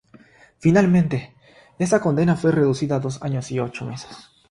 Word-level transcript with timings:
Finalmente, 0.57 1.35
esta 1.77 2.01
condena 2.01 2.35
fue 2.35 2.51
reducida 2.51 2.95
a 2.95 2.99
dos 2.99 3.21
años 3.21 3.51
y 3.51 3.59
ocho 3.59 3.85
meses. 3.85 4.31